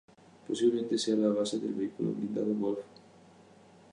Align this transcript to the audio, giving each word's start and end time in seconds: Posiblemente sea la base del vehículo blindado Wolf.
Posiblemente 0.47 0.97
sea 0.97 1.15
la 1.15 1.27
base 1.29 1.59
del 1.59 1.75
vehículo 1.75 2.09
blindado 2.11 2.51
Wolf. 2.55 2.79